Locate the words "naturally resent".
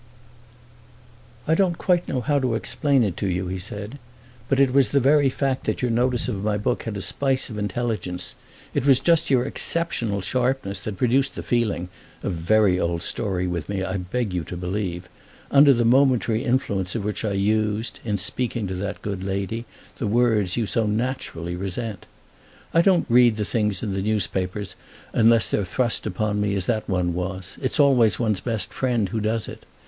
20.87-22.07